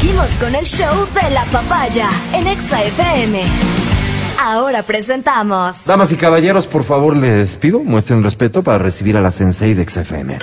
Seguimos 0.00 0.30
con 0.40 0.54
el 0.54 0.64
show 0.64 1.06
de 1.12 1.28
la 1.28 1.44
papaya 1.50 2.08
en 2.32 2.46
Exa 2.46 2.82
FM. 2.82 3.42
Ahora 4.42 4.82
presentamos. 4.82 5.76
Damas 5.84 6.10
y 6.10 6.16
caballeros, 6.16 6.66
por 6.66 6.84
favor, 6.84 7.14
les 7.14 7.56
pido, 7.56 7.80
muestren 7.80 8.22
respeto 8.22 8.62
para 8.62 8.78
recibir 8.78 9.18
a 9.18 9.20
la 9.20 9.30
sensei 9.30 9.74
de 9.74 9.86
XFM. 9.86 10.38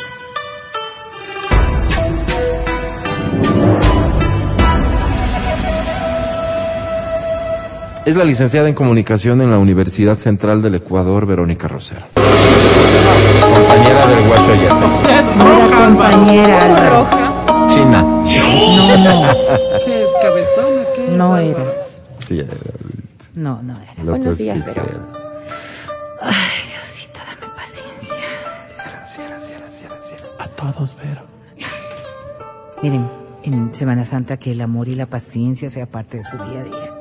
Es 8.05 8.15
la 8.15 8.25
licenciada 8.25 8.69
en 8.69 8.75
comunicación 8.75 9.41
en 9.41 9.49
la 9.49 9.57
Universidad 9.57 10.19
Central 10.19 10.61
del 10.61 10.75
Ecuador, 10.75 11.25
Verónica 11.25 11.67
Rosero. 11.67 12.01
Compañera 13.41 14.05
del 14.05 14.27
Guacho. 14.27 14.51
Roja, 15.39 15.85
compañera. 15.87 16.89
roja. 16.91 17.67
China. 17.69 18.16
No, 18.27 18.97
no, 18.97 19.33
¿Qué 19.85 20.03
es 20.03 20.09
cabezona? 20.21 20.83
¿Qué 20.95 21.05
es? 21.05 21.11
no 21.11 21.37
era. 21.37 21.65
Sí, 22.27 22.39
era. 22.39 22.53
No, 23.35 23.61
no 23.61 23.73
era. 23.79 24.03
Lo 24.03 24.11
Buenos 24.11 24.37
días, 24.37 24.57
quisiera. 24.57 24.83
Vero. 24.83 25.07
Ay, 26.21 26.69
Diosito, 26.71 27.19
dame 27.25 27.53
paciencia. 27.55 28.17
A 30.39 30.47
todos, 30.47 30.95
Vero. 31.03 31.21
Miren, 32.81 33.09
en 33.43 33.73
Semana 33.73 34.05
Santa 34.05 34.37
que 34.37 34.51
el 34.51 34.61
amor 34.61 34.87
y 34.87 34.95
la 34.95 35.05
paciencia 35.05 35.69
sea 35.69 35.85
parte 35.85 36.17
de 36.17 36.23
su 36.23 36.37
día 36.37 36.59
a 36.59 36.63
día. 36.63 36.99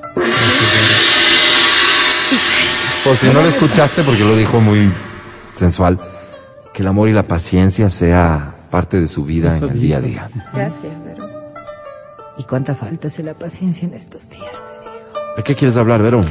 Por 3.04 3.16
si 3.16 3.26
no 3.28 3.42
lo 3.42 3.48
escuchaste, 3.48 4.02
porque 4.02 4.24
lo 4.24 4.36
dijo 4.36 4.60
muy 4.60 4.92
sensual, 5.54 5.98
que 6.72 6.82
el 6.82 6.88
amor 6.88 7.08
y 7.08 7.12
la 7.12 7.26
paciencia 7.26 7.88
sea 7.90 8.54
parte 8.70 9.00
de 9.00 9.06
su 9.06 9.24
vida 9.24 9.56
en 9.56 9.64
el 9.64 9.80
día 9.80 9.98
a 9.98 10.00
día. 10.00 10.30
Gracias, 10.52 10.92
Vero. 11.04 11.25
¿Y 12.38 12.44
cuánta 12.44 12.74
falta 12.74 13.08
hace 13.08 13.22
la 13.22 13.34
paciencia 13.34 13.88
en 13.88 13.94
estos 13.94 14.28
días, 14.28 14.52
te 14.52 14.80
digo? 14.80 15.36
¿De 15.36 15.42
qué 15.42 15.54
quieres 15.54 15.76
hablar, 15.76 16.02
Verón? 16.02 16.24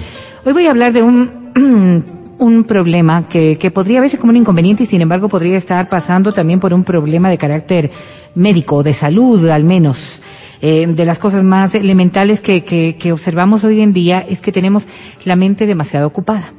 Hoy 0.45 0.53
voy 0.53 0.67
a 0.67 0.69
hablar 0.69 0.93
de 0.93 1.01
un, 1.01 2.05
un 2.37 2.63
problema 2.65 3.27
que, 3.27 3.57
que 3.57 3.71
podría 3.71 4.01
verse 4.01 4.17
como 4.17 4.29
un 4.29 4.37
inconveniente 4.37 4.83
y 4.83 4.85
sin 4.85 5.01
embargo 5.01 5.29
podría 5.29 5.57
estar 5.57 5.89
pasando 5.89 6.31
también 6.31 6.59
por 6.59 6.73
un 6.73 6.83
problema 6.83 7.29
de 7.29 7.37
carácter 7.37 7.91
médico, 8.35 8.83
de 8.83 8.93
salud 8.93 9.47
al 9.49 9.63
menos. 9.63 10.21
Eh, 10.61 10.87
de 10.87 11.05
las 11.05 11.19
cosas 11.19 11.43
más 11.43 11.75
elementales 11.75 12.39
que, 12.39 12.63
que, 12.63 12.95
que 12.97 13.11
observamos 13.11 13.63
hoy 13.63 13.81
en 13.81 13.91
día 13.91 14.25
es 14.27 14.41
que 14.41 14.51
tenemos 14.51 14.87
la 15.25 15.35
mente 15.35 15.65
demasiado 15.65 16.07
ocupada. 16.07 16.53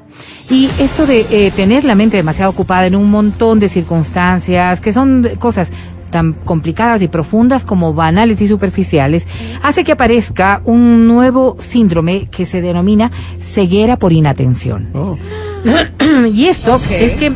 Y 0.51 0.71
esto 0.79 1.07
de 1.07 1.27
eh, 1.31 1.51
tener 1.51 1.85
la 1.85 1.95
mente 1.95 2.17
demasiado 2.17 2.51
ocupada 2.51 2.87
en 2.87 2.95
un 2.95 3.11
montón 3.11 3.59
de 3.59 3.69
circunstancias, 3.69 4.81
que 4.81 4.93
son 4.93 5.29
cosas 5.39 5.73
tan 6.11 6.33
complicadas 6.33 7.03
y 7.03 7.09
profundas 7.09 7.65
como 7.65 7.95
banales 7.95 8.41
y 8.41 8.49
superficiales, 8.49 9.27
hace 9.63 9.85
que 9.85 9.93
aparezca 9.93 10.61
un 10.65 11.07
nuevo 11.07 11.57
síndrome 11.59 12.29
que 12.31 12.47
se 12.47 12.61
denomina 12.61 13.11
ceguera 13.41 13.97
por 13.97 14.13
inatención. 14.13 14.89
Oh, 14.95 15.19
Y 16.33 16.47
esto 16.47 16.81
es 16.91 17.15
que 17.15 17.33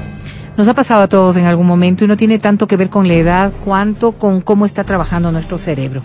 nos 0.56 0.68
ha 0.68 0.74
pasado 0.74 1.02
a 1.02 1.08
todos 1.08 1.36
en 1.36 1.46
algún 1.46 1.66
momento 1.66 2.04
y 2.04 2.08
no 2.08 2.16
tiene 2.16 2.38
tanto 2.38 2.66
que 2.66 2.76
ver 2.76 2.90
con 2.90 3.08
la 3.08 3.14
edad 3.14 3.52
cuanto 3.64 4.12
con 4.12 4.40
cómo 4.40 4.66
está 4.66 4.84
trabajando 4.84 5.32
nuestro 5.32 5.58
cerebro. 5.58 6.02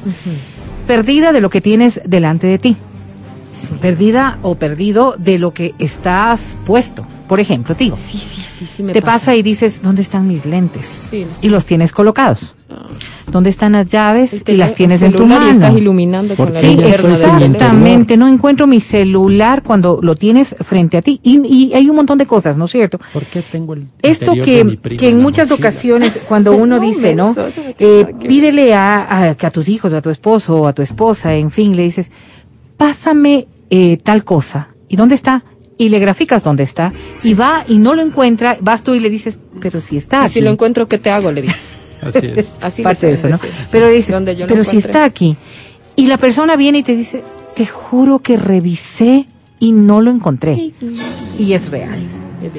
Perdida 0.87 1.31
de 1.31 1.41
lo 1.41 1.49
que 1.49 1.61
tienes 1.61 2.01
delante 2.05 2.47
de 2.47 2.59
ti. 2.59 2.77
Perdida 3.81 4.37
o 4.41 4.55
perdido 4.55 5.15
de 5.17 5.39
lo 5.39 5.53
que 5.53 5.73
estás 5.79 6.55
puesto. 6.65 7.05
Por 7.27 7.39
ejemplo, 7.39 7.75
tío, 7.75 7.95
sí, 7.97 8.17
sí, 8.17 8.44
sí, 8.57 8.65
sí 8.65 8.83
me 8.83 8.93
te 8.93 9.01
pasa. 9.01 9.35
y 9.35 9.41
dices, 9.43 9.81
¿dónde 9.81 10.01
están 10.01 10.27
mis 10.27 10.45
lentes? 10.45 10.87
Sí. 11.09 11.25
Y 11.41 11.49
los 11.49 11.65
tienes 11.65 11.91
colocados. 11.91 12.55
¿Dónde 13.31 13.49
están 13.49 13.73
las 13.73 13.87
llaves? 13.87 14.43
Y 14.47 14.53
las 14.53 14.73
tienes 14.73 15.01
en 15.01 15.11
tu 15.11 15.25
mano. 15.25 15.47
Y 15.47 15.51
estás 15.51 15.75
iluminando 15.75 16.35
con 16.35 16.53
la 16.53 16.59
Sí, 16.61 16.77
exactamente. 16.81 18.17
No 18.17 18.27
encuentro 18.27 18.67
mi 18.67 18.79
celular 18.79 19.63
cuando 19.63 19.99
lo 20.01 20.15
tienes 20.15 20.55
frente 20.61 20.97
a 20.97 21.01
ti. 21.01 21.19
Y, 21.23 21.41
y 21.45 21.73
hay 21.73 21.89
un 21.89 21.95
montón 21.95 22.17
de 22.17 22.25
cosas, 22.25 22.57
¿no 22.57 22.65
es 22.65 22.71
cierto? 22.71 22.99
¿Por 23.13 23.23
qué 23.25 23.41
tengo 23.41 23.73
el 23.73 23.87
Esto 24.01 24.33
interior 24.35 24.45
de 24.57 24.63
mi 24.63 24.71
que, 24.71 24.77
prima 24.77 24.99
que 24.99 25.09
en 25.09 25.19
muchas 25.21 25.49
mochila? 25.49 25.69
ocasiones, 25.69 26.21
cuando 26.27 26.53
uno 26.53 26.77
No, 26.77 26.81
dice, 26.85 27.15
¿no? 27.15 27.31
eso 27.31 27.61
Eh, 27.79 28.05
pídele 28.27 28.73
a, 28.73 29.29
a, 29.29 29.35
que 29.35 29.45
a 29.45 29.51
tus 29.51 29.69
hijos, 29.69 29.93
a 29.93 30.01
tu 30.01 30.09
esposo, 30.09 30.61
o 30.61 30.67
a 30.67 30.73
tu 30.73 30.81
esposa, 30.81 31.33
en 31.35 31.51
fin, 31.51 31.75
le 31.75 31.83
dices, 31.83 32.11
pásame 32.77 33.47
eh, 33.69 33.97
tal 34.03 34.23
cosa. 34.23 34.69
¿Y 34.87 34.95
dónde 34.95 35.15
está? 35.15 35.43
Y 35.77 35.89
le 35.89 35.99
graficas 35.99 36.43
dónde 36.43 36.63
está. 36.63 36.93
Y 37.23 37.33
va 37.33 37.65
y 37.67 37.79
no 37.79 37.95
lo 37.95 38.01
encuentra, 38.01 38.57
vas 38.61 38.83
tú 38.83 38.93
y 38.93 38.99
le 38.99 39.09
dices, 39.09 39.37
pero 39.61 39.81
si 39.81 39.97
está 39.97 40.21
Y 40.21 40.25
aquí. 40.25 40.33
si 40.33 40.41
lo 40.41 40.49
encuentro, 40.51 40.87
¿qué 40.87 40.97
te 40.97 41.09
hago? 41.09 41.31
Le 41.31 41.41
dices. 41.41 41.75
Así 42.01 42.31
es. 42.35 42.55
Así 42.61 42.81
parte 42.81 43.07
de 43.07 43.13
eso, 43.13 43.27
¿no? 43.27 43.37
decir. 43.37 43.51
Pero 43.71 43.89
dices, 43.89 44.11
Donde 44.13 44.35
yo 44.35 44.41
lo 44.41 44.47
pero 44.47 44.63
si 44.63 44.77
está 44.77 45.03
aquí. 45.03 45.37
Y 45.95 46.07
la 46.07 46.17
persona 46.17 46.55
viene 46.55 46.79
y 46.79 46.83
te 46.83 46.95
dice, 46.95 47.23
te 47.55 47.65
juro 47.65 48.19
que 48.19 48.37
revisé 48.37 49.25
y 49.59 49.71
no 49.71 50.01
lo 50.01 50.11
encontré. 50.11 50.71
Y 51.37 51.53
es 51.53 51.69
real. 51.69 51.97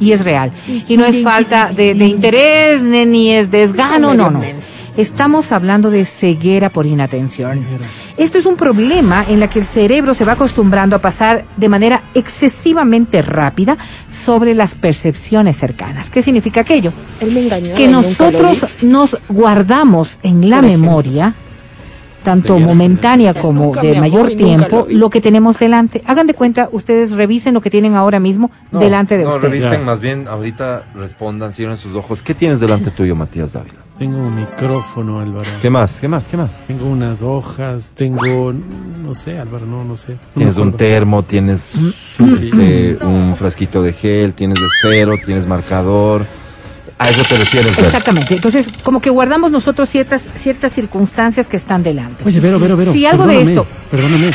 Y 0.01 0.13
es 0.13 0.25
real. 0.25 0.53
Y 0.89 0.97
no 0.97 1.05
es 1.05 1.23
falta 1.23 1.71
de, 1.73 1.95
de 1.95 2.07
interés, 2.07 2.83
ni, 2.83 3.05
ni 3.07 3.33
es 3.33 3.51
desgano, 3.51 4.15
no, 4.15 4.31
no. 4.31 4.43
Estamos 4.97 5.53
hablando 5.53 5.91
de 5.91 6.05
ceguera 6.07 6.71
por 6.71 6.87
inatención. 6.87 7.61
Esto 8.17 8.39
es 8.39 8.47
un 8.47 8.57
problema 8.57 9.25
en 9.29 9.41
la 9.41 9.51
que 9.51 9.59
el 9.59 9.67
cerebro 9.67 10.15
se 10.15 10.25
va 10.25 10.33
acostumbrando 10.33 10.97
a 10.97 11.01
pasar 11.01 11.45
de 11.57 11.69
manera 11.69 12.03
excesivamente 12.15 13.21
rápida 13.21 13.77
sobre 14.11 14.55
las 14.55 14.75
percepciones 14.75 15.59
cercanas. 15.59 16.09
¿Qué 16.09 16.23
significa 16.23 16.63
aquello? 16.63 16.93
Él 17.21 17.33
me 17.33 17.43
engañó. 17.43 17.75
que 17.75 17.89
nosotros 17.89 18.67
nos 18.81 19.19
guardamos 19.29 20.19
en 20.23 20.49
la 20.49 20.63
memoria, 20.63 21.35
tanto 22.25 22.59
momentánea 22.59 23.35
como 23.35 23.65
nunca 23.67 23.83
de 23.83 24.01
mayor 24.01 24.35
tiempo, 24.35 24.87
lo 24.89 25.11
que 25.11 25.21
tenemos 25.21 25.59
delante. 25.59 26.03
Hagan 26.07 26.27
de 26.27 26.35
cuenta, 26.35 26.69
ustedes 26.73 27.13
revisen 27.13 27.53
lo 27.53 27.61
que 27.61 27.71
tienen 27.71 27.95
ahora 27.95 28.19
mismo 28.19 28.51
delante 28.73 29.19
de 29.19 29.25
no, 29.25 29.31
ustedes. 29.31 29.53
revisen 29.53 29.81
Ya. 29.81 29.85
más 29.85 30.01
bien, 30.01 30.27
ahorita 30.27 30.87
respondan, 30.95 31.53
cierren 31.53 31.77
sus 31.77 31.95
ojos. 31.95 32.23
¿Qué 32.23 32.35
tienes 32.35 32.61
delante 32.61 32.91
tuyo, 32.91 33.15
Matías 33.15 33.53
Dávila? 33.53 33.86
Tengo 33.99 34.19
un 34.19 34.35
micrófono, 34.37 35.21
Álvaro. 35.21 35.49
¿Qué 35.63 35.71
más? 35.71 35.95
¿Qué 36.01 36.07
más? 36.09 36.29
¿Qué 36.29 36.37
más? 36.37 36.61
Tengo 36.67 36.85
unas 36.85 37.23
hojas, 37.23 37.93
tengo, 37.95 38.53
no 38.53 39.15
sé, 39.15 39.39
Álvaro, 39.39 39.65
no, 39.65 39.85
no 39.85 39.97
sé. 39.97 40.19
Tienes 40.35 40.59
un 40.59 40.75
termo, 40.75 41.23
tienes 41.23 41.73
Sí. 42.13 42.25
este, 42.43 42.99
un 43.03 43.35
frasquito 43.37 43.83
de 43.83 43.95
gel, 43.95 44.35
tienes 44.35 44.59
esfero, 44.61 45.15
tienes 45.25 45.47
marcador. 45.47 46.27
A 46.99 47.09
eso 47.09 47.23
te 47.29 47.37
refieres, 47.37 47.75
Ver. 47.75 47.87
Exactamente. 47.87 48.35
Entonces, 48.35 48.69
como 48.83 49.01
que 49.01 49.09
guardamos 49.09 49.51
nosotros 49.51 49.89
ciertas 49.89 50.25
ciertas 50.35 50.73
circunstancias 50.73 51.47
que 51.47 51.57
están 51.57 51.83
delante. 51.83 52.23
Oye, 52.25 52.41
Vero, 52.41 52.59
Vero, 52.59 52.77
Vero. 52.77 52.93
Si 52.93 53.07
algo 53.07 53.27
de 53.27 53.43
esto- 53.43 53.67
Perdóname. 53.91 54.31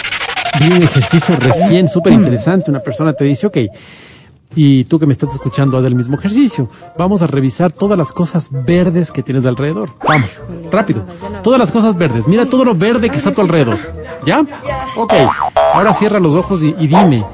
Vi 0.59 0.67
un 0.71 0.83
ejercicio 0.83 1.35
recién 1.37 1.87
súper 1.87 2.13
interesante. 2.13 2.69
Una 2.71 2.79
persona 2.81 3.13
te 3.13 3.23
dice, 3.25 3.47
ok, 3.47 3.57
y 4.55 4.83
tú 4.85 4.99
que 4.99 5.05
me 5.05 5.13
estás 5.13 5.31
escuchando, 5.31 5.77
haz 5.77 5.85
el 5.85 5.95
mismo 5.95 6.17
ejercicio. 6.17 6.69
Vamos 6.97 7.21
a 7.21 7.27
revisar 7.27 7.71
todas 7.71 7.97
las 7.97 8.11
cosas 8.11 8.49
verdes 8.51 9.11
que 9.11 9.23
tienes 9.23 9.45
alrededor. 9.45 9.89
Vamos, 10.07 10.41
rápido. 10.71 11.03
Todas 11.43 11.59
las 11.59 11.71
cosas 11.71 11.95
verdes. 11.95 12.27
Mira 12.27 12.45
todo 12.45 12.65
lo 12.65 12.75
verde 12.75 13.09
que 13.09 13.17
está 13.17 13.29
a 13.29 13.33
tu 13.33 13.41
alrededor. 13.41 13.77
¿Ya? 14.25 14.41
Ok. 14.97 15.13
Ahora 15.73 15.93
cierra 15.93 16.19
los 16.19 16.35
ojos 16.35 16.63
y, 16.63 16.75
y 16.77 16.87
dime, 16.87 17.25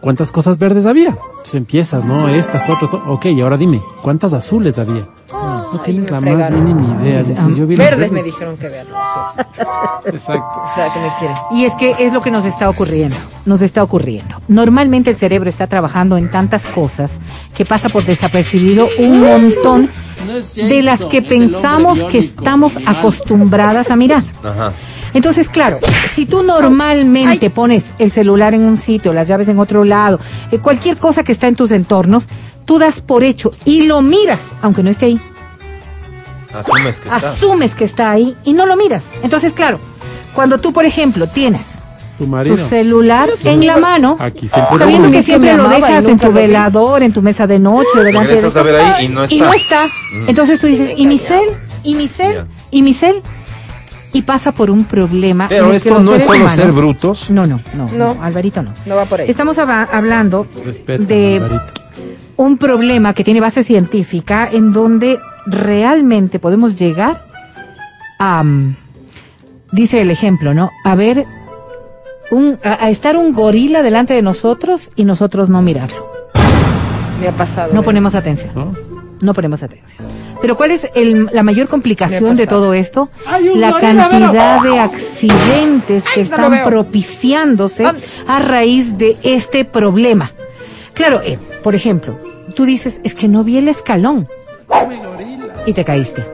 ¿cuántas 0.00 0.30
cosas 0.30 0.58
verdes 0.58 0.86
había? 0.86 1.10
Entonces 1.10 1.54
empiezas, 1.54 2.04
¿no? 2.04 2.28
Estas, 2.28 2.66
todas, 2.66 2.82
otras. 2.82 3.02
Ok, 3.06 3.26
ahora 3.42 3.56
dime, 3.56 3.80
¿cuántas 4.02 4.32
azules 4.34 4.78
había? 4.78 5.08
No 5.72 5.80
tienes 5.80 6.10
la 6.10 6.20
fregaron. 6.20 6.64
más 6.64 6.74
mínima 6.74 7.02
idea. 7.02 7.22
Dices, 7.22 7.56
yo 7.56 7.66
vi 7.66 7.76
Verdes 7.76 8.10
me 8.10 8.22
dijeron 8.22 8.56
que 8.56 8.68
vean. 8.68 8.86
Exacto. 10.06 10.60
O 10.62 10.74
sea, 10.74 10.92
que 10.92 11.00
me 11.00 11.08
quieren. 11.18 11.36
Y 11.52 11.64
es 11.64 11.74
que 11.74 11.94
es 11.98 12.12
lo 12.12 12.20
que 12.20 12.30
nos 12.30 12.44
está 12.44 12.68
ocurriendo, 12.68 13.16
nos 13.46 13.62
está 13.62 13.82
ocurriendo. 13.82 14.36
Normalmente 14.48 15.10
el 15.10 15.16
cerebro 15.16 15.48
está 15.48 15.66
trabajando 15.66 16.16
en 16.16 16.30
tantas 16.30 16.66
cosas 16.66 17.18
que 17.54 17.64
pasa 17.64 17.88
por 17.88 18.04
desapercibido 18.04 18.88
un 18.98 19.20
montón 19.20 19.88
de 20.54 20.82
las 20.82 21.04
que 21.04 21.22
pensamos 21.22 22.04
que 22.04 22.18
estamos 22.18 22.76
acostumbradas 22.86 23.90
a 23.90 23.96
mirar. 23.96 24.22
Ajá. 24.42 24.72
Entonces, 25.12 25.48
claro, 25.48 25.78
si 26.12 26.26
tú 26.26 26.42
normalmente 26.42 27.50
pones 27.50 27.94
el 27.98 28.12
celular 28.12 28.54
en 28.54 28.62
un 28.62 28.76
sitio, 28.76 29.12
las 29.12 29.26
llaves 29.26 29.48
en 29.48 29.58
otro 29.58 29.84
lado, 29.84 30.20
eh, 30.52 30.58
cualquier 30.58 30.96
cosa 30.98 31.24
que 31.24 31.32
está 31.32 31.48
en 31.48 31.56
tus 31.56 31.72
entornos, 31.72 32.26
tú 32.64 32.78
das 32.78 33.00
por 33.00 33.24
hecho 33.24 33.50
y 33.64 33.82
lo 33.82 34.02
miras, 34.02 34.40
aunque 34.62 34.82
no 34.82 34.90
esté 34.90 35.06
ahí. 35.06 35.20
Asumes 36.52 37.00
que 37.00 37.08
está. 37.08 37.16
Asumes 37.30 37.74
que 37.74 37.84
está 37.84 38.10
ahí 38.10 38.36
y 38.44 38.52
no 38.54 38.66
lo 38.66 38.76
miras. 38.76 39.04
Entonces, 39.22 39.52
claro, 39.52 39.78
cuando 40.34 40.58
tú, 40.58 40.72
por 40.72 40.84
ejemplo, 40.84 41.26
tienes 41.28 41.78
Tu 42.18 42.56
celular 42.58 43.30
en 43.44 43.66
la 43.66 43.78
mano, 43.78 44.16
Aquí 44.20 44.46
sabiendo 44.48 45.10
que 45.10 45.22
siempre 45.22 45.56
lo 45.56 45.68
dejas 45.68 46.04
en 46.04 46.18
tu 46.18 46.28
vi. 46.28 46.34
velador, 46.34 47.02
en 47.02 47.12
tu 47.12 47.22
mesa 47.22 47.46
de 47.46 47.58
noche, 47.58 47.88
delante 48.04 48.34
de 48.40 48.80
ahí 48.82 49.06
y 49.06 49.08
no 49.08 49.24
y 49.28 49.38
no 49.38 49.52
está. 49.54 49.86
está. 49.86 49.94
Entonces 50.28 50.58
tú 50.60 50.66
dices, 50.66 50.92
¿y 50.96 51.06
mi 51.06 51.18
cel? 51.18 51.48
¿Y 51.82 51.94
mi 51.94 52.08
cel? 52.08 52.34
Ya. 52.34 52.46
¿Y 52.70 52.82
mi 52.82 52.92
cel? 52.92 53.22
Y 54.12 54.22
pasa 54.22 54.50
por 54.52 54.70
un 54.70 54.84
problema. 54.84 55.46
Pero 55.48 55.72
esto 55.72 56.00
no 56.00 56.14
es 56.14 56.24
solo 56.24 56.34
humanos- 56.40 56.56
ser 56.56 56.72
brutos. 56.72 57.30
No, 57.30 57.46
no, 57.46 57.60
no, 57.74 57.86
No. 57.92 58.14
no, 58.14 58.22
Alvarito 58.22 58.60
no. 58.62 58.74
No 58.84 58.96
va 58.96 59.04
por 59.06 59.20
ahí. 59.20 59.30
Estamos 59.30 59.56
hablando 59.58 60.46
Respeta, 60.64 61.02
de 61.04 61.36
Alvarito. 61.36 61.72
un 62.36 62.58
problema 62.58 63.14
que 63.14 63.22
tiene 63.24 63.40
base 63.40 63.62
científica 63.64 64.48
en 64.50 64.72
donde 64.72 65.18
realmente 65.50 66.38
podemos 66.38 66.78
llegar 66.78 67.26
a, 68.18 68.42
mm, 68.42 68.76
dice 69.72 70.00
el 70.00 70.10
ejemplo, 70.10 70.54
¿no? 70.54 70.70
A 70.84 70.94
ver, 70.94 71.26
un, 72.30 72.58
a, 72.64 72.84
a 72.84 72.90
estar 72.90 73.16
un 73.16 73.32
gorila 73.32 73.82
delante 73.82 74.14
de 74.14 74.22
nosotros 74.22 74.90
y 74.96 75.04
nosotros 75.04 75.48
no 75.48 75.62
mirarlo. 75.62 76.10
Me 77.20 77.28
ha 77.28 77.32
pasado. 77.32 77.72
No 77.74 77.80
eh. 77.80 77.84
ponemos 77.84 78.14
atención. 78.14 78.52
¿no? 78.54 78.74
No 79.20 79.34
ponemos 79.34 79.62
atención. 79.62 80.06
Pero 80.40 80.56
¿cuál 80.56 80.70
es 80.70 80.88
el- 80.94 81.28
la 81.32 81.42
mayor 81.42 81.68
complicación 81.68 82.34
de 82.34 82.46
todo 82.46 82.72
esto? 82.72 83.10
La 83.56 83.78
cantidad 83.78 84.62
de 84.62 84.78
accidentes 84.78 86.04
que 86.04 86.20
Ay, 86.20 86.22
están 86.22 86.62
propiciándose 86.64 87.82
¿Dónde? 87.82 88.02
a 88.26 88.38
raíz 88.38 88.96
de 88.96 89.18
este 89.22 89.66
problema. 89.66 90.30
Claro, 90.94 91.20
eh, 91.22 91.38
por 91.62 91.74
ejemplo, 91.74 92.18
tú 92.54 92.64
dices, 92.64 93.00
es 93.04 93.14
que 93.14 93.28
no 93.28 93.44
vi 93.44 93.58
el 93.58 93.68
escalón 93.68 94.28
y 95.66 95.72
te 95.72 95.84
caíste. 95.84 96.24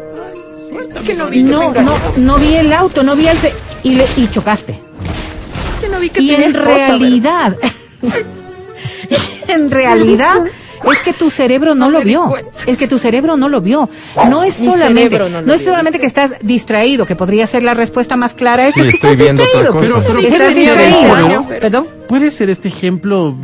Que 1.05 1.15
no 1.15 1.27
vi 1.29 1.45
que 1.45 1.51
No, 1.51 1.73
no, 2.17 2.37
vi 2.39 2.55
el 2.55 2.73
auto, 2.73 3.03
no 3.03 3.15
vi 3.17 3.29
el... 3.29 3.37
y, 3.83 3.95
le- 3.95 4.07
y 4.17 4.29
chocaste. 4.29 4.73
Es 4.73 5.81
que 5.83 5.89
no 5.89 5.99
vi 6.01 6.11
que 6.11 6.21
Y 6.21 6.35
en 6.35 6.43
esposa, 6.43 6.65
realidad, 6.69 7.57
en 9.49 9.71
realidad 9.71 10.43
es 10.93 11.01
que 11.01 11.13
tu 11.13 11.31
cerebro 11.31 11.75
no, 11.75 11.87
no 11.87 11.99
lo 11.99 12.05
vio. 12.05 12.33
Es 12.67 12.77
que 12.77 12.89
tu 12.89 12.99
cerebro 12.99 13.37
no 13.37 13.49
lo 13.49 13.61
vio. 13.61 13.89
No 14.29 14.43
es 14.43 14.61
Mi 14.61 14.67
solamente, 14.71 15.19
no, 15.19 15.43
no 15.43 15.53
es 15.53 15.63
solamente 15.65 15.99
que 15.99 16.07
estás 16.07 16.35
distraído, 16.43 17.07
que 17.07 17.17
podría 17.17 17.47
ser 17.47 17.63
la 17.63 17.75
respuesta 17.75 18.17
más 18.17 18.35
clara. 18.35 18.71
Sí, 18.73 18.81
es 18.81 18.87
que 18.87 18.95
estoy 18.95 19.17
viendo 19.17 19.43
otra 19.43 19.69
cosa. 19.69 19.81
Pero, 19.81 20.03
pero 20.07 20.21
estás 20.21 20.55
distraído. 20.55 21.47
Perdón. 21.49 21.87
¿Puede 22.07 22.31
ser 22.31 22.51
este 22.51 22.69
ejemplo 22.69 23.37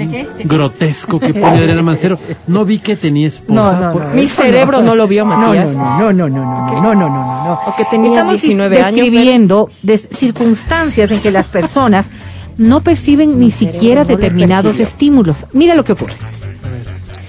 grotesco 0.45 1.19
que 1.19 1.35
pone 1.35 1.59
Adriana 1.59 1.83
Mancero? 1.83 2.19
No 2.47 2.65
vi 2.65 2.79
que 2.79 2.97
tenía 2.97 3.27
esposa. 3.27 3.73
No, 3.73 3.93
no, 3.93 4.09
no 4.09 4.15
Mi 4.15 4.27
cerebro 4.27 4.83
no. 4.83 4.95
lo 4.95 5.09
vio, 5.09 5.25
Matías. 5.25 5.73
No, 5.73 6.13
no, 6.13 6.13
no, 6.13 6.29
no, 6.29 6.45
no, 6.45 6.67
okay. 6.67 6.81
no, 6.81 6.95
no, 6.95 7.09
no, 7.09 7.45
no, 7.45 7.61
O 7.67 7.77
que 7.77 7.85
tenía 7.87 8.11
Estamos 8.11 8.41
19 8.41 8.77
años. 8.83 8.95
describiendo 8.95 9.71
pero... 9.85 9.99
circunstancias 10.13 11.11
en 11.11 11.21
que 11.21 11.31
las 11.31 11.49
personas 11.49 12.09
no 12.57 12.83
perciben 12.83 13.39
Mi 13.39 13.47
ni 13.47 13.51
siquiera 13.51 14.05
determinados 14.05 14.79
estímulos. 14.79 15.47
Mira 15.53 15.75
lo 15.75 15.85
que 15.85 15.93
ocurre. 15.93 16.15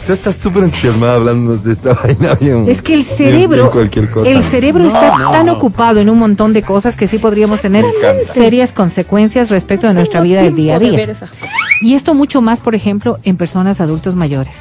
Tú 0.05 0.11
estás 0.13 0.35
súper 0.35 0.63
entusiasmada 0.65 1.15
hablando 1.15 1.57
de 1.57 1.73
esta 1.73 1.93
vaina 2.03 2.35
bien. 2.35 2.65
Es 2.67 2.81
que 2.81 2.93
el 2.93 3.03
bien- 3.03 3.15
cerebro, 3.17 3.55
bien 3.63 3.69
cualquier 3.71 4.09
cosa. 4.11 4.29
el 4.29 4.43
cerebro 4.43 4.85
está 4.85 5.17
no, 5.17 5.31
tan 5.31 5.45
no. 5.45 5.53
ocupado 5.53 5.99
en 6.01 6.09
un 6.09 6.19
montón 6.19 6.51
de 6.51 6.61
cosas 6.61 6.95
que 6.97 7.07
sí 7.07 7.19
podríamos 7.19 7.61
tener 7.61 7.85
serias 8.33 8.73
consecuencias 8.73 9.49
respecto 9.49 9.87
de 9.87 9.93
nuestra 9.93 10.19
vida 10.21 10.41
del 10.43 10.55
día 10.55 10.75
a 10.75 10.79
día. 10.79 11.07
Y 11.81 11.93
esto 11.93 12.13
mucho 12.13 12.41
más, 12.41 12.59
por 12.59 12.75
ejemplo, 12.75 13.17
en 13.23 13.37
personas 13.37 13.79
adultos 13.79 14.15
mayores. 14.15 14.55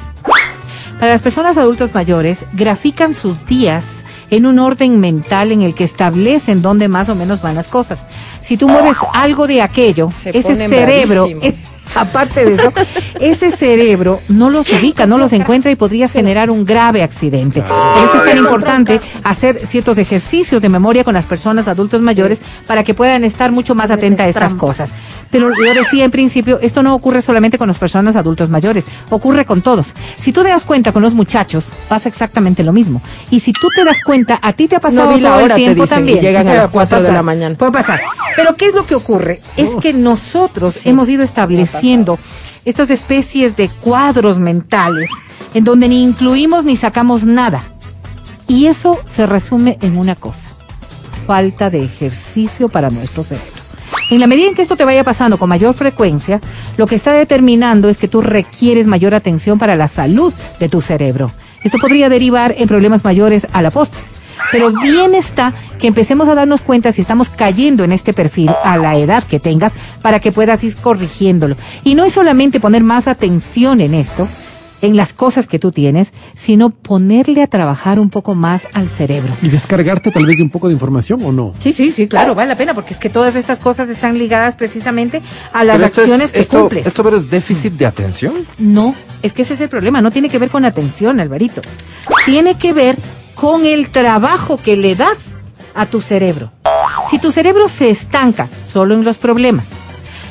Para 0.99 1.11
las 1.11 1.21
personas 1.21 1.57
adultos 1.57 1.93
mayores, 1.93 2.45
grafican 2.53 3.13
sus 3.13 3.45
días 3.45 3.83
en 4.29 4.45
un 4.45 4.59
orden 4.59 4.99
mental 4.99 5.51
en 5.51 5.61
el 5.61 5.75
que 5.75 5.83
establecen 5.83 6.61
dónde 6.61 6.87
más 6.87 7.09
o 7.09 7.15
menos 7.15 7.41
van 7.41 7.55
las 7.55 7.67
cosas. 7.67 8.05
Si 8.41 8.55
tú 8.55 8.69
mueves 8.69 8.95
algo 9.13 9.45
de 9.45 9.61
aquello, 9.61 10.09
Se 10.09 10.29
ese 10.29 10.55
cerebro, 10.55 11.27
bravísimos. 11.27 11.72
Aparte 11.95 12.45
de 12.45 12.53
eso, 12.53 12.73
ese 13.19 13.51
cerebro 13.51 14.21
no 14.29 14.49
los 14.49 14.71
ubica, 14.71 15.05
no 15.05 15.17
los 15.17 15.33
encuentra 15.33 15.71
y 15.71 15.75
podrías 15.75 16.11
generar 16.11 16.49
un 16.49 16.65
grave 16.65 17.03
accidente. 17.03 17.61
Por 17.61 18.03
eso 18.03 18.17
es 18.17 18.23
tan 18.23 18.37
importante 18.37 18.99
hacer 19.23 19.65
ciertos 19.65 19.97
ejercicios 19.97 20.61
de 20.61 20.69
memoria 20.69 21.03
con 21.03 21.13
las 21.13 21.25
personas 21.25 21.67
adultos 21.67 22.01
mayores 22.01 22.39
para 22.67 22.83
que 22.83 22.93
puedan 22.93 23.23
estar 23.23 23.51
mucho 23.51 23.75
más 23.75 23.91
atentas 23.91 24.27
a 24.27 24.29
estas 24.29 24.53
cosas. 24.53 24.91
Pero 25.33 25.49
yo 25.49 25.73
decía 25.73 26.05
en 26.05 26.11
principio, 26.11 26.59
esto 26.61 26.83
no 26.83 26.93
ocurre 26.93 27.23
solamente 27.23 27.57
con 27.57 27.67
las 27.67 27.79
personas 27.79 28.15
adultos 28.15 28.51
mayores, 28.51 28.85
ocurre 29.09 29.45
con 29.47 29.63
todos. 29.63 29.87
Si 30.15 30.31
tú 30.31 30.43
te 30.43 30.49
das 30.49 30.63
cuenta 30.63 30.91
con 30.91 31.01
los 31.01 31.15
muchachos, 31.15 31.71
pasa 31.89 32.07
exactamente 32.07 32.63
lo 32.63 32.71
mismo. 32.71 33.01
Y 33.31 33.39
si 33.39 33.51
tú 33.51 33.67
te 33.75 33.83
das 33.83 33.97
cuenta, 34.05 34.39
a 34.39 34.53
ti 34.53 34.67
te 34.67 34.75
ha 34.75 34.79
pasado 34.79 35.09
No 35.09 35.15
vi 35.15 35.21
la 35.21 35.29
todo 35.29 35.43
hora, 35.43 35.55
el 35.55 35.59
te 35.59 35.65
tiempo 35.65 35.85
y 35.85 35.87
también. 35.87 36.19
llegan 36.19 36.47
a 36.47 36.69
Puede 36.69 36.85
las 36.85 36.89
de 36.91 36.97
pasar, 36.97 37.13
la 37.13 37.23
mañana. 37.23 37.55
Puede 37.57 37.71
pasar. 37.71 38.01
Pero 38.35 38.55
¿qué 38.55 38.67
es 38.67 38.75
lo 38.75 38.85
que 38.85 38.93
ocurre? 38.93 39.41
Es 39.57 39.71
que 39.81 39.91
nosotros 39.91 40.85
hemos 40.85 41.09
ido 41.09 41.23
estableciendo 41.23 42.19
estas 42.63 42.91
especies 42.91 43.55
de 43.55 43.69
cuadros 43.69 44.37
mentales 44.37 45.09
en 45.55 45.63
donde 45.63 45.87
ni 45.87 46.03
incluimos 46.03 46.63
ni 46.63 46.77
sacamos 46.77 47.23
nada. 47.23 47.73
Y 48.47 48.67
eso 48.67 48.99
se 49.05 49.25
resume 49.25 49.79
en 49.81 49.97
una 49.97 50.13
cosa, 50.13 50.51
falta 51.25 51.71
de 51.71 51.83
ejercicio 51.83 52.69
para 52.69 52.91
nuestro 52.91 53.23
cerebro. 53.23 53.62
En 54.11 54.19
la 54.19 54.27
medida 54.27 54.47
en 54.47 54.55
que 54.55 54.61
esto 54.61 54.75
te 54.75 54.85
vaya 54.85 55.03
pasando 55.03 55.37
con 55.37 55.49
mayor 55.49 55.73
frecuencia, 55.73 56.39
lo 56.77 56.87
que 56.87 56.95
está 56.95 57.11
determinando 57.13 57.89
es 57.89 57.97
que 57.97 58.07
tú 58.07 58.21
requieres 58.21 58.85
mayor 58.85 59.15
atención 59.15 59.57
para 59.57 59.75
la 59.75 59.87
salud 59.87 60.33
de 60.59 60.69
tu 60.69 60.81
cerebro. 60.81 61.31
Esto 61.63 61.77
podría 61.79 62.09
derivar 62.09 62.53
en 62.57 62.67
problemas 62.67 63.03
mayores 63.03 63.47
a 63.53 63.61
la 63.61 63.71
postre. 63.71 64.03
Pero 64.51 64.71
bien 64.71 65.15
está 65.15 65.53
que 65.79 65.87
empecemos 65.87 66.27
a 66.27 66.35
darnos 66.35 66.61
cuenta 66.61 66.91
si 66.91 67.01
estamos 67.01 67.29
cayendo 67.29 67.83
en 67.83 67.91
este 67.91 68.13
perfil 68.13 68.51
a 68.63 68.77
la 68.77 68.97
edad 68.97 69.23
que 69.23 69.39
tengas 69.39 69.73
para 70.01 70.19
que 70.19 70.31
puedas 70.31 70.63
ir 70.63 70.75
corrigiéndolo. 70.75 71.55
Y 71.83 71.95
no 71.95 72.03
es 72.03 72.13
solamente 72.13 72.59
poner 72.59 72.83
más 72.83 73.07
atención 73.07 73.81
en 73.81 73.93
esto, 73.95 74.27
en 74.83 74.95
las 74.95 75.13
cosas 75.13 75.47
que 75.47 75.57
tú 75.57 75.71
tienes, 75.71 76.11
sino 76.37 76.69
ponerle 76.69 77.41
a 77.41 77.47
trabajar 77.47 77.99
un 77.99 78.09
poco 78.11 78.35
más 78.35 78.67
al 78.73 78.87
cerebro. 78.87 79.33
¿Y 79.41 79.47
descargarte 79.47 80.11
tal 80.11 80.25
vez 80.27 80.37
de 80.37 80.43
un 80.43 80.49
poco 80.51 80.67
de 80.67 80.73
información 80.73 81.19
o 81.23 81.31
no? 81.31 81.53
Sí, 81.57 81.73
sí, 81.73 81.91
sí, 81.91 82.07
claro, 82.07 82.35
vale 82.35 82.49
la 82.49 82.55
pena, 82.57 82.73
porque 82.75 82.93
es 82.93 82.99
que 82.99 83.09
todas 83.09 83.35
estas 83.35 83.59
cosas 83.59 83.89
están 83.89 84.17
ligadas 84.17 84.55
precisamente 84.55 85.21
a 85.53 85.63
las 85.63 85.77
Pero 85.77 85.85
esto 85.87 86.01
es- 86.01 86.07
acciones 86.07 86.31
que 86.33 86.39
esto, 86.41 86.59
cumples. 86.59 86.85
¿Esto 86.85 87.03
pero 87.03 87.17
es 87.17 87.29
déficit 87.29 87.73
de 87.73 87.85
atención? 87.85 88.33
No, 88.59 88.93
es 89.21 89.33
que 89.33 89.41
ese 89.43 89.55
es 89.55 89.61
el 89.61 89.69
problema, 89.69 90.01
no 90.01 90.11
tiene 90.11 90.29
que 90.29 90.37
ver 90.37 90.49
con 90.49 90.65
atención, 90.65 91.19
Alvarito. 91.19 91.61
Tiene 92.25 92.55
que 92.57 92.73
ver 92.73 92.97
con 93.35 93.65
el 93.65 93.89
trabajo 93.89 94.57
que 94.61 94.75
le 94.77 94.95
das 94.95 95.17
a 95.75 95.85
tu 95.85 96.01
cerebro. 96.01 96.51
Si 97.09 97.19
tu 97.19 97.31
cerebro 97.31 97.67
se 97.69 97.89
estanca 97.89 98.47
solo 98.71 98.93
en 98.95 99.03
los 99.03 99.17
problemas, 99.17 99.65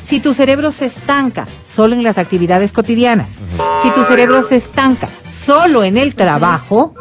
si 0.03 0.19
tu 0.19 0.33
cerebro 0.33 0.71
se 0.71 0.85
estanca 0.85 1.47
solo 1.65 1.95
en 1.95 2.03
las 2.03 2.17
actividades 2.17 2.71
cotidianas, 2.71 3.37
si 3.81 3.91
tu 3.91 4.03
cerebro 4.03 4.41
se 4.43 4.57
estanca 4.57 5.09
solo 5.45 5.83
en 5.83 5.97
el 5.97 6.15
trabajo, 6.15 6.93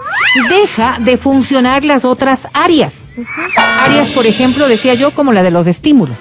deja 0.49 0.99
de 1.01 1.17
funcionar 1.17 1.85
las 1.85 2.05
otras 2.05 2.49
áreas. 2.53 2.95
Áreas, 3.57 4.11
por 4.11 4.27
ejemplo, 4.27 4.69
decía 4.69 4.95
yo, 4.95 5.13
como 5.13 5.33
la 5.33 5.43
de 5.43 5.51
los 5.51 5.67
estímulos. 5.67 6.17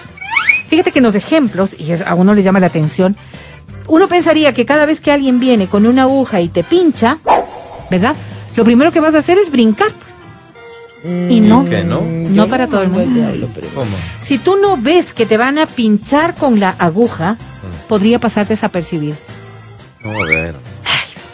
Fíjate 0.67 0.91
que 0.91 0.99
en 0.99 1.03
los 1.03 1.15
ejemplos, 1.15 1.75
y 1.77 1.91
a 1.91 2.13
uno 2.15 2.33
le 2.33 2.43
llama 2.43 2.59
la 2.59 2.67
atención, 2.67 3.17
uno 3.87 4.07
pensaría 4.07 4.53
que 4.53 4.65
cada 4.65 4.85
vez 4.85 5.01
que 5.01 5.11
alguien 5.11 5.39
viene 5.39 5.67
con 5.67 5.85
una 5.85 6.03
aguja 6.03 6.41
y 6.41 6.49
te 6.49 6.63
pincha, 6.63 7.17
¿verdad? 7.89 8.15
Lo 8.55 8.63
primero 8.63 8.91
que 8.91 8.99
vas 8.99 9.15
a 9.15 9.19
hacer 9.19 9.37
es 9.37 9.51
brincar. 9.51 9.91
Y 11.03 11.41
no, 11.41 11.65
¿Qué, 11.65 11.83
no? 11.83 12.01
no 12.01 12.47
para 12.47 12.67
todo 12.67 12.81
el 12.83 12.89
mundo. 12.89 13.21
¿Cómo? 13.73 13.87
Si 14.21 14.37
tú 14.37 14.55
no 14.61 14.77
ves 14.77 15.13
que 15.13 15.25
te 15.25 15.37
van 15.37 15.57
a 15.57 15.65
pinchar 15.65 16.35
con 16.35 16.59
la 16.59 16.75
aguja, 16.77 17.37
podría 17.87 18.19
pasar 18.19 18.47
desapercibido. 18.47 19.15
A 20.03 20.09
ver. 20.25 20.55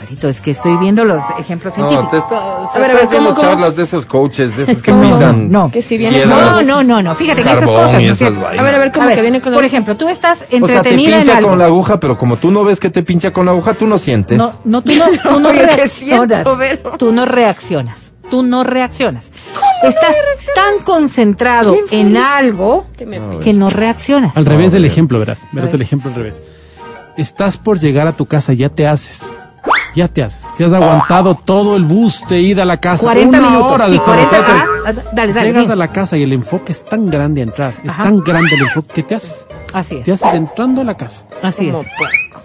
Marito, 0.01 0.29
es 0.29 0.39
que 0.39 0.51
estoy 0.51 0.77
viendo 0.77 1.03
los 1.03 1.21
ejemplos 1.39 1.77
No, 1.77 1.89
científicos. 1.89 2.12
te 2.12 2.17
está, 2.19 2.38
A 2.38 2.79
ver, 2.79 2.91
a 2.91 2.93
ver, 2.93 3.03
estás 3.03 3.09
viendo 3.09 3.29
¿cómo, 3.31 3.41
cómo? 3.41 3.50
charlas 3.55 3.75
de 3.75 3.83
esos 3.83 4.05
coaches, 4.05 4.55
de 4.55 4.63
esos 4.63 4.81
que 4.81 4.91
No, 4.93 5.01
pisan 5.01 5.51
no. 5.51 5.69
Que 5.71 5.81
si 5.81 5.97
viene 5.97 6.17
piedras, 6.19 6.39
No, 6.39 6.62
no, 6.63 6.83
no, 6.83 7.01
no, 7.01 7.15
fíjate 7.15 7.43
que 7.43 7.50
esas 7.51 7.65
cosas. 7.69 8.01
y 8.01 8.05
¿no? 8.05 8.12
esas. 8.13 8.38
A 8.38 8.62
ver, 8.63 8.75
a 8.75 8.77
ver, 8.79 8.91
¿cómo 8.93 9.09
que 9.09 9.21
viene 9.21 9.41
con 9.41 9.51
la- 9.51 9.57
Por 9.57 9.65
ejemplo, 9.65 9.97
tú 9.97 10.07
estás 10.07 10.38
O 10.38 10.39
sea, 10.39 10.47
te 10.50 10.55
entretenida 10.57 11.15
en 11.17 11.21
pincha 11.24 11.38
algo. 11.38 11.50
con 11.50 11.59
la 11.59 11.65
aguja, 11.65 12.00
pero 12.00 12.17
como 12.17 12.38
tú 12.38 12.51
no 12.51 12.63
ves 12.63 12.79
que 12.79 12.89
te 12.89 13.03
pincha 13.03 13.31
con 13.31 13.47
la 13.47 13.51
aguja, 13.51 13.74
tú 13.74 13.86
no 13.86 13.97
sientes. 13.97 14.38
No, 14.38 14.53
no, 14.63 14.81
tú 14.81 14.93
no, 14.95 15.05
tú 15.29 15.39
no 15.41 15.51
reaccionas. 15.51 16.45
Tú 16.97 17.12
no 17.12 17.25
reaccionas. 17.25 17.97
Tú 18.29 18.43
no 18.43 18.63
reaccionas. 18.63 19.29
Estás 19.84 20.15
tan 20.55 20.79
concentrado 20.84 21.75
en 21.91 22.17
algo 22.17 22.88
Que 23.43 23.53
No, 23.53 23.69
reaccionas. 23.69 24.36
Al 24.36 24.46
revés 24.46 24.72
del 24.72 24.86
ejemplo, 24.86 25.19
verás. 25.19 25.41
Verás 25.51 25.74
el 25.74 25.81
ejemplo 25.81 26.10
al 26.10 26.15
revés. 26.15 26.41
Estás 27.17 27.57
por 27.57 27.79
llegar 27.79 28.07
a 28.07 28.13
tu 28.13 28.25
casa, 28.25 28.53
ya 28.53 28.69
te 28.69 28.88
haces. 28.88 29.22
Ya 29.96 30.07
te 30.07 30.22
haces. 30.22 30.43
Te 30.55 30.65
has 30.65 30.74
aguantado 30.74 31.34
todo 31.36 31.75
el 31.75 31.84
bus 31.84 32.24
de 32.29 32.39
ida 32.41 32.62
a 32.63 32.65
la 32.65 32.79
casa. 32.79 33.01
40 33.03 33.39
Una 33.39 33.50
minutos. 33.50 33.72
hora 33.72 33.86
de 33.86 33.91
Sí, 33.93 33.98
estar 33.98 34.15
40 34.15 34.38
acá. 34.38 34.63
ah, 34.65 34.81
ah, 34.86 34.93
dale, 35.13 35.34
dale. 35.34 35.48
Llegas 35.48 35.63
bien. 35.63 35.72
a 35.72 35.75
la 35.75 35.88
casa 35.88 36.17
y 36.17 36.24
el 36.24 36.34
enfoque 36.34 36.72
es 36.72 36.86
tan 36.86 37.10
grande 37.10 37.41
a 37.41 37.46
entrar. 37.46 37.74
Es 37.84 37.89
Ajá. 37.89 38.03
tan 38.03 38.19
grande 38.19 38.50
el 38.55 38.62
enfoque 38.62 38.88
que 38.93 39.03
te 39.03 39.15
haces. 39.15 39.46
Así 39.74 39.96
Te 40.03 40.12
es. 40.12 40.22
haces 40.22 40.36
entrando 40.36 40.81
a 40.81 40.84
la 40.84 40.96
casa. 40.96 41.25
Así 41.41 41.69
es. 41.69 41.74
Puerco. 41.74 42.43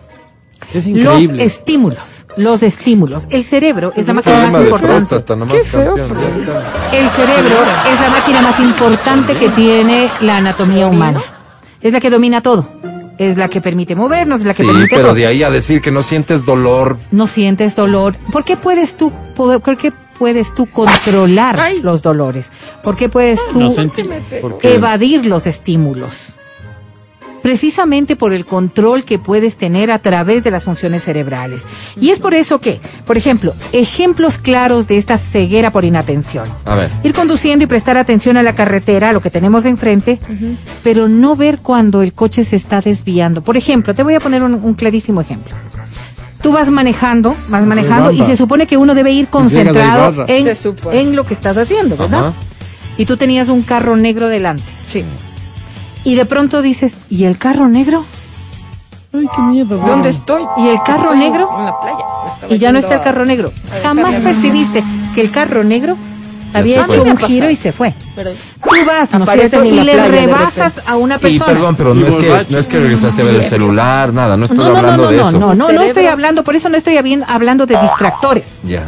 Es 0.72 0.86
Los 0.86 0.86
increíble. 0.86 1.44
estímulos. 1.44 2.21
Los 2.36 2.62
estímulos. 2.62 3.26
El 3.30 3.44
cerebro 3.44 3.92
es 3.94 4.06
la 4.06 4.14
máquina 4.14 4.46
más 4.50 4.62
importante. 4.62 4.86
próstata, 5.06 5.36
nomás, 5.36 5.56
feo. 5.66 5.96
El 5.96 7.08
cerebro 7.10 7.56
es 7.92 8.00
la 8.00 8.10
máquina 8.10 8.42
más 8.42 8.58
importante 8.60 9.34
que 9.34 9.48
tiene 9.50 10.10
la 10.20 10.38
anatomía 10.38 10.86
humana. 10.86 11.22
Es 11.80 11.92
la 11.92 12.00
que 12.00 12.10
domina 12.10 12.40
todo. 12.40 12.68
Es 13.18 13.36
la 13.36 13.48
que 13.48 13.60
permite 13.60 13.94
movernos, 13.94 14.40
es 14.40 14.46
la 14.46 14.54
que 14.54 14.62
Sí, 14.62 14.68
permite 14.68 14.88
pero 14.96 15.08
todo. 15.08 15.14
de 15.14 15.26
ahí 15.26 15.42
a 15.42 15.50
decir 15.50 15.80
que 15.82 15.90
no 15.90 16.02
sientes 16.02 16.44
dolor. 16.46 16.96
no 17.10 17.26
sientes 17.26 17.76
dolor. 17.76 18.16
¿Por 18.32 18.44
qué 18.44 18.56
puedes 18.56 18.96
tú, 18.96 19.12
po- 19.36 19.60
por 19.60 19.76
qué 19.76 19.92
puedes 20.18 20.54
tú 20.54 20.66
controlar 20.66 21.60
Ay. 21.60 21.80
los 21.82 22.00
dolores? 22.02 22.50
¿Por 22.82 22.96
qué 22.96 23.08
puedes 23.10 23.38
tú 23.52 23.60
No 23.60 24.58
evadir 24.62 25.26
los 25.26 25.46
estímulos? 25.46 26.34
Precisamente 27.42 28.16
por 28.16 28.32
el 28.32 28.46
control 28.46 29.04
que 29.04 29.18
puedes 29.18 29.56
tener 29.56 29.90
a 29.90 29.98
través 29.98 30.44
de 30.44 30.50
las 30.50 30.64
funciones 30.64 31.02
cerebrales. 31.02 31.64
Y 32.00 32.10
es 32.10 32.18
por 32.18 32.34
eso 32.34 32.60
que, 32.60 32.80
por 33.04 33.16
ejemplo, 33.16 33.54
ejemplos 33.72 34.38
claros 34.38 34.86
de 34.86 34.96
esta 34.96 35.18
ceguera 35.18 35.70
por 35.70 35.84
inatención. 35.84 36.46
A 36.64 36.74
ver. 36.74 36.90
Ir 37.02 37.12
conduciendo 37.12 37.64
y 37.64 37.66
prestar 37.66 37.96
atención 37.96 38.36
a 38.36 38.42
la 38.42 38.54
carretera, 38.54 39.10
a 39.10 39.12
lo 39.12 39.20
que 39.20 39.30
tenemos 39.30 39.66
enfrente, 39.66 40.18
pero 40.82 41.08
no 41.08 41.36
ver 41.36 41.58
cuando 41.58 42.02
el 42.02 42.12
coche 42.12 42.44
se 42.44 42.56
está 42.56 42.80
desviando. 42.80 43.42
Por 43.42 43.56
ejemplo, 43.56 43.94
te 43.94 44.02
voy 44.02 44.14
a 44.14 44.20
poner 44.20 44.42
un, 44.42 44.54
un 44.54 44.74
clarísimo 44.74 45.20
ejemplo. 45.20 45.54
Tú 46.42 46.50
vas 46.50 46.70
manejando, 46.70 47.36
vas 47.48 47.64
manejando 47.66 48.10
y 48.10 48.22
se 48.24 48.36
supone 48.36 48.66
que 48.66 48.76
uno 48.76 48.94
debe 48.94 49.12
ir 49.12 49.28
concentrado 49.28 50.24
en, 50.26 51.16
lo 51.16 51.24
que 51.24 51.34
estás 51.34 51.56
haciendo, 51.56 51.96
¿verdad? 51.96 52.28
Ajá. 52.28 52.32
Y 52.98 53.06
tú 53.06 53.16
tenías 53.16 53.48
un 53.48 53.62
carro 53.62 53.96
negro 53.96 54.28
delante. 54.28 54.64
Sí. 54.86 55.04
Y 56.04 56.14
de 56.16 56.24
pronto 56.26 56.62
dices, 56.62 56.94
¿y 57.10 57.24
el 57.24 57.38
carro 57.38 57.68
negro? 57.68 58.04
Ay, 59.14 59.26
qué 59.34 59.42
miedo. 59.42 59.78
güey. 59.78 59.90
¿Dónde 59.90 60.08
estoy? 60.08 60.42
¿Y 60.58 60.68
el 60.68 60.78
carro 60.84 61.12
Estoy 61.12 61.18
negro? 61.18 61.48
En 61.58 61.66
la 61.66 61.80
playa. 61.80 62.04
Estaba 62.34 62.54
Y 62.54 62.58
ya 62.58 62.72
no 62.72 62.78
está 62.78 62.94
el 62.96 63.02
carro 63.02 63.24
negro. 63.24 63.52
Jamás 63.82 64.14
percibiste 64.16 64.82
que 65.14 65.20
el 65.20 65.30
carro 65.30 65.62
negro 65.64 65.96
había 66.54 66.84
hecho 66.84 67.02
un 67.02 67.16
giro 67.18 67.50
y 67.50 67.56
se 67.56 67.72
fue. 67.72 67.94
Pero- 68.16 68.30
Tú 68.32 68.70
vas, 68.86 69.12
¿no 69.18 69.26
cierto? 69.26 69.64
Y 69.64 69.70
le 69.72 70.08
rebasas 70.08 70.74
a 70.86 70.96
una 70.96 71.16
Y 71.16 71.18
persona. 71.18 71.46
perdón, 71.46 71.76
pero 71.76 71.94
Y 71.94 71.98
no 71.98 72.06
es, 72.06 72.16
que, 72.16 72.46
no 72.48 72.58
es 72.58 72.66
que 72.66 72.80
regresaste 72.80 73.22
a 73.22 73.24
ver 73.26 73.34
el 73.36 73.42
celular, 73.44 74.12
nada, 74.12 74.36
no 74.36 74.44
estoy 74.44 74.58
no, 74.58 74.64
no, 74.64 74.70
no, 74.72 74.78
hablando 74.78 75.04
no, 75.04 75.10
de 75.10 75.16
no, 75.18 75.28
eso. 75.28 75.38
no, 75.38 75.46
no, 75.48 75.54
no 75.54 75.64
Cerebro. 75.66 75.86
estoy 75.86 76.06
hablando, 76.06 76.44
por 76.44 76.56
eso 76.56 76.68
no 76.68 76.76
estoy 76.76 76.96
hablando 77.26 77.66
de 77.66 77.76
distractores. 77.80 78.46
Ya. 78.64 78.84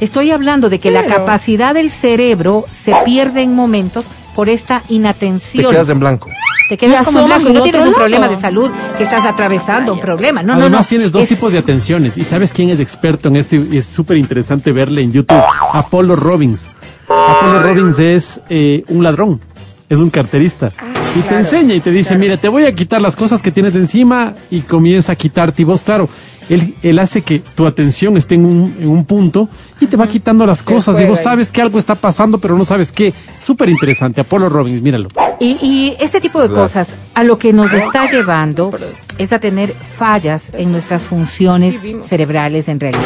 Estoy 0.00 0.30
hablando 0.30 0.68
de 0.70 0.78
que 0.80 0.90
la 0.90 1.06
capacidad 1.06 1.74
del 1.74 1.90
cerebro 1.90 2.64
se 2.70 2.94
pierde 3.04 3.42
en 3.42 3.54
momentos 3.54 4.04
por 4.36 4.48
esta 4.48 4.80
Te 4.80 4.94
inatención. 4.94 5.72
quedas 5.72 5.88
en 5.88 5.98
blanco. 6.00 6.30
Te 6.68 6.76
quedas 6.76 7.06
como 7.06 7.20
en 7.20 7.24
somos 7.24 7.28
blanco 7.42 7.48
y 7.50 7.52
no 7.52 7.64
en 7.64 7.70
tienes 7.70 7.88
un 7.88 7.94
problema 7.94 8.28
de 8.28 8.36
salud, 8.36 8.70
que 8.96 9.04
estás 9.04 9.24
atravesando 9.24 9.92
un 9.94 10.00
problema. 10.00 10.42
No, 10.42 10.52
Además 10.54 10.70
no, 10.70 10.78
no. 10.78 10.84
tienes 10.84 11.10
dos 11.12 11.22
Es- 11.22 11.28
tipos 11.30 11.52
de 11.52 11.58
atenciones. 11.58 12.16
¿Y 12.18 12.24
sabes 12.24 12.52
quién 12.52 12.70
es 12.70 12.78
experto 12.80 13.28
en 13.28 13.36
esto? 13.36 13.56
Y 13.56 13.78
es 13.78 13.86
súper 13.86 14.16
interesante 14.18 14.72
verle 14.72 15.02
en 15.02 15.12
YouTube. 15.12 15.40
Apollo 15.72 16.14
Robbins. 16.16 16.68
Apollo 17.08 17.62
Robbins 17.62 17.98
es 17.98 18.40
eh, 18.50 18.84
un 18.88 19.02
ladrón. 19.02 19.40
Es 19.88 19.98
un 20.00 20.10
carterista. 20.10 20.70
y 21.18 21.20
te 21.22 21.36
enseña 21.36 21.74
y 21.74 21.80
te 21.80 21.90
dice, 21.90 22.14
mira, 22.18 22.36
te 22.36 22.48
voy 22.48 22.66
a 22.66 22.74
quitar 22.74 23.00
las 23.00 23.16
cosas 23.16 23.40
que 23.40 23.50
tienes 23.50 23.74
encima 23.74 24.34
y 24.50 24.60
comienza 24.60 25.12
a 25.12 25.16
quitarte. 25.16 25.62
Y 25.62 25.64
vos, 25.64 25.80
claro, 25.80 26.10
él, 26.50 26.74
él 26.82 26.98
hace 26.98 27.22
que 27.22 27.38
tu 27.38 27.66
atención 27.66 28.18
esté 28.18 28.34
en 28.34 28.44
un, 28.44 28.76
en 28.78 28.88
un 28.88 29.06
punto 29.06 29.48
y 29.80 29.86
te 29.86 29.96
va 29.96 30.06
quitando 30.06 30.44
las 30.44 30.62
cosas. 30.62 31.00
Y 31.00 31.04
vos 31.06 31.18
ahí. 31.20 31.24
sabes 31.24 31.48
que 31.50 31.62
algo 31.62 31.78
está 31.78 31.94
pasando, 31.94 32.36
pero 32.38 32.58
no 32.58 32.66
sabes 32.66 32.92
qué. 32.92 33.14
Súper 33.48 33.70
interesante. 33.70 34.20
Apollo 34.20 34.50
Robbins, 34.50 34.82
míralo. 34.82 35.08
Y, 35.40 35.56
y 35.62 35.96
este 36.00 36.20
tipo 36.20 36.38
de 36.42 36.50
cosas 36.50 36.94
a 37.14 37.24
lo 37.24 37.38
que 37.38 37.54
nos 37.54 37.72
está 37.72 38.06
llevando 38.10 38.70
es 39.16 39.32
a 39.32 39.38
tener 39.38 39.72
fallas 39.72 40.52
en 40.52 40.70
nuestras 40.70 41.02
funciones 41.02 41.76
Sí, 41.80 41.96
cerebrales 42.06 42.68
en 42.68 42.78
realidad. 42.78 43.00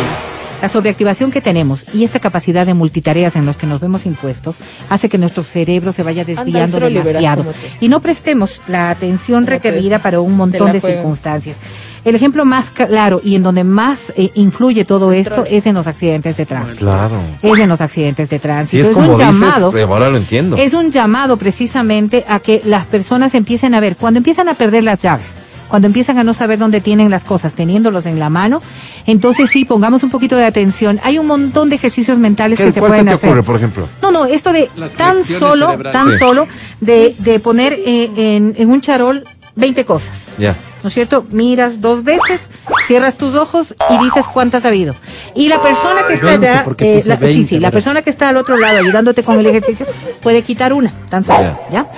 La 0.62 0.68
sobreactivación 0.68 1.32
que 1.32 1.40
tenemos 1.40 1.84
y 1.92 2.04
esta 2.04 2.20
capacidad 2.20 2.64
de 2.64 2.72
multitareas 2.72 3.34
en 3.36 3.44
los 3.46 3.56
que 3.56 3.66
nos 3.66 3.80
vemos 3.80 4.06
impuestos 4.06 4.56
hace 4.88 5.08
que 5.08 5.18
nuestro 5.18 5.42
cerebro 5.42 5.90
se 5.92 6.04
vaya 6.04 6.24
desviando 6.24 6.76
Anda, 6.76 6.88
demasiado 6.88 7.44
y 7.80 7.88
no 7.88 8.00
prestemos 8.00 8.60
la 8.68 8.90
atención 8.90 9.46
requerida 9.46 9.98
para 9.98 10.20
un 10.20 10.36
montón 10.36 10.70
de 10.72 10.78
juegan. 10.80 10.98
circunstancias. 11.00 11.56
El 12.04 12.14
ejemplo 12.14 12.44
más 12.44 12.70
claro 12.70 13.20
y 13.24 13.34
en 13.36 13.42
donde 13.42 13.64
más 13.64 14.12
eh, 14.16 14.30
influye 14.34 14.84
todo 14.84 15.12
esto 15.12 15.44
es 15.48 15.66
en 15.66 15.74
los 15.74 15.86
accidentes 15.88 16.36
de 16.36 16.46
tránsito. 16.46 16.78
Claro. 16.86 17.16
Es 17.42 17.58
en 17.58 17.68
los 17.68 17.80
accidentes 17.80 18.28
de 18.30 18.36
Si 18.36 18.42
tránsito. 18.42 18.82
es 18.82 18.88
es 18.88 18.94
como 18.94 19.12
un 19.12 19.18
dices, 19.18 19.34
llamado 19.34 19.76
eh, 19.76 19.82
ahora 19.82 20.10
lo 20.10 20.16
entiendo. 20.16 20.56
es 20.56 20.74
un 20.74 20.90
llamado 20.92 21.36
precisamente 21.36 22.24
a 22.28 22.38
que 22.38 22.62
las 22.64 22.86
personas 22.86 23.34
empiecen 23.34 23.74
a 23.74 23.80
ver, 23.80 23.96
cuando 23.96 24.18
empiezan 24.18 24.48
a 24.48 24.54
perder 24.54 24.84
las 24.84 25.02
llaves, 25.02 25.26
cuando 25.72 25.86
empiezan 25.86 26.18
a 26.18 26.22
no 26.22 26.34
saber 26.34 26.58
dónde 26.58 26.82
tienen 26.82 27.08
las 27.10 27.24
cosas, 27.24 27.54
teniéndolos 27.54 28.04
en 28.04 28.18
la 28.18 28.28
mano, 28.28 28.60
entonces 29.06 29.48
sí, 29.50 29.64
pongamos 29.64 30.02
un 30.02 30.10
poquito 30.10 30.36
de 30.36 30.44
atención. 30.44 31.00
Hay 31.02 31.18
un 31.18 31.26
montón 31.26 31.70
de 31.70 31.76
ejercicios 31.76 32.18
mentales 32.18 32.58
¿Qué, 32.58 32.64
que 32.66 32.72
se 32.72 32.80
¿Cuál 32.80 32.90
se 32.90 32.96
pueden 32.96 33.06
te 33.06 33.12
hacer. 33.14 33.30
ocurre, 33.30 33.42
por 33.42 33.56
ejemplo? 33.56 33.88
No, 34.02 34.10
no, 34.10 34.26
esto 34.26 34.52
de 34.52 34.68
Las 34.76 34.92
tan 34.92 35.24
solo, 35.24 35.70
cerebrales. 35.70 35.92
tan 36.02 36.12
Sí. 36.12 36.18
solo, 36.18 36.46
de, 36.82 37.14
de 37.20 37.40
poner 37.40 37.72
eh, 37.72 38.10
en, 38.16 38.54
en 38.58 38.70
un 38.70 38.82
charol 38.82 39.24
20 39.56 39.86
cosas. 39.86 40.10
Ya. 40.36 40.54
¿no 40.82 40.88
es 40.88 40.94
cierto? 40.94 41.24
Miras 41.30 41.80
dos 41.80 42.02
veces, 42.04 42.40
cierras 42.88 43.16
tus 43.16 43.34
ojos 43.36 43.74
y 43.88 44.04
dices 44.04 44.26
cuántas 44.30 44.64
ha 44.66 44.68
habido. 44.68 44.94
Y 45.34 45.48
la 45.48 45.62
persona 45.62 46.04
que 46.06 46.14
está 46.14 46.26
20, 46.26 46.48
allá, 46.48 46.66
eh, 46.80 47.02
la- 47.06 47.16
sí, 47.16 47.22
20, 47.24 47.48
sí, 47.48 47.60
la 47.60 47.70
persona 47.70 48.02
que 48.02 48.10
está 48.10 48.28
al 48.28 48.36
otro 48.36 48.58
lado 48.58 48.78
ayudándote 48.80 49.22
con 49.22 49.38
el 49.38 49.46
ejercicio 49.46 49.86
puede 50.22 50.42
quitar 50.42 50.72
una, 50.74 50.92
tan 51.08 51.24
solo, 51.24 51.58
Ya. 51.70 51.88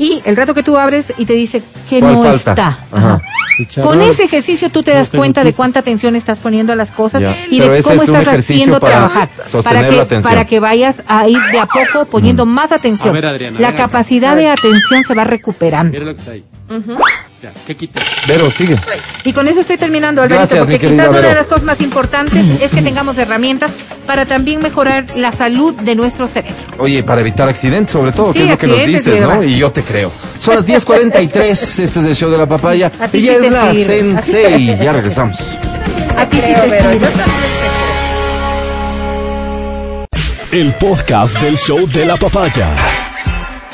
Y 0.00 0.22
el 0.24 0.34
rato 0.34 0.54
que 0.54 0.62
tú 0.62 0.78
abres 0.78 1.12
y 1.18 1.26
te 1.26 1.34
dice 1.34 1.62
que 1.90 2.00
¿Cuál 2.00 2.14
no 2.14 2.22
falta? 2.22 2.38
está. 2.52 2.78
Ajá. 2.90 3.22
Con 3.82 4.00
ese 4.00 4.24
ejercicio 4.24 4.70
tú 4.70 4.82
te 4.82 4.92
No 4.92 4.96
das 4.96 5.10
cuenta 5.10 5.44
de 5.44 5.52
cuánta 5.52 5.80
atención 5.80 6.16
estás 6.16 6.38
poniendo 6.38 6.72
a 6.72 6.76
las 6.76 6.90
cosas 6.90 7.20
Ya. 7.20 7.36
y 7.50 7.58
Pero 7.60 7.74
de 7.74 7.82
cómo 7.82 8.02
es 8.02 8.08
estás 8.08 8.38
haciendo 8.38 8.80
para 8.80 8.92
trabajar 9.08 9.28
para 9.62 9.86
que 9.86 10.20
para 10.22 10.44
que 10.46 10.58
vayas 10.60 11.02
a 11.06 11.28
ir 11.28 11.38
de 11.52 11.58
a 11.58 11.66
poco 11.66 12.06
poniendo 12.06 12.46
más 12.46 12.72
atención. 12.72 13.10
A 13.10 13.12
ver, 13.12 13.26
Adriana, 13.26 13.60
la 13.60 13.68
acá. 13.68 13.76
capacidad 13.76 14.34
de 14.34 14.48
atención 14.48 15.04
se 15.06 15.12
va 15.12 15.24
recuperando. 15.24 15.92
Mira 15.92 16.06
lo 16.06 16.14
que 16.14 16.20
está 16.20 16.32
ahí. 16.32 16.44
Ya, 17.42 17.52
¿qué 17.66 17.74
quita? 17.74 18.00
Vero, 18.28 18.50
sigue. 18.50 18.76
Y 19.24 19.32
con 19.32 19.48
eso 19.48 19.60
estoy 19.60 19.78
terminando, 19.78 20.20
Alberto, 20.20 20.40
Gracias, 20.40 20.60
porque 20.60 20.78
quizás 20.78 21.08
una 21.08 21.20
de 21.20 21.34
las 21.34 21.46
cosas 21.46 21.62
más 21.62 21.80
importantes 21.80 22.44
es 22.60 22.70
que 22.70 22.82
tengamos 22.82 23.16
herramientas 23.16 23.70
para 24.06 24.26
también 24.26 24.60
mejorar 24.60 25.06
la 25.16 25.32
salud 25.32 25.74
de 25.74 25.94
nuestro 25.94 26.28
cerebro. 26.28 26.54
Oye, 26.76 27.02
para 27.02 27.22
evitar 27.22 27.48
accidentes, 27.48 27.92
sobre 27.92 28.12
todo, 28.12 28.32
Sí, 28.34 28.40
que 28.40 28.44
es 28.44 28.50
lo 28.50 28.58
que 28.58 28.66
nos 28.66 28.78
y 28.80 28.84
dices, 28.84 29.20
¿no? 29.22 29.42
Y 29.42 29.56
yo 29.56 29.72
te 29.72 29.82
creo. 29.82 30.12
Son 30.38 30.54
las 30.54 30.66
10.43, 30.66 31.38
este 31.78 31.84
es 31.84 31.96
el 31.96 32.14
show 32.14 32.30
de 32.30 32.36
la 32.36 32.46
papaya. 32.46 32.92
A 33.00 33.08
ti 33.08 33.18
Ella 33.18 33.38
sí 33.40 33.46
es 33.46 33.52
la 33.52 33.72
sirve. 33.72 33.84
sensei. 34.00 34.78
Ya 34.78 34.92
regresamos. 34.92 35.38
A 36.18 36.26
ti 36.26 36.36
sí 36.36 36.52
te 36.52 36.68
Vero, 36.68 37.08
El 40.52 40.74
podcast 40.74 41.38
del 41.38 41.56
show 41.56 41.86
de 41.86 42.04
la 42.04 42.18
papaya. 42.18 42.68